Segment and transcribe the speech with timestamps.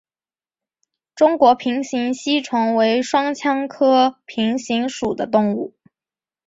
[1.13, 5.75] 中国平形吸虫为双腔科平形属的动物。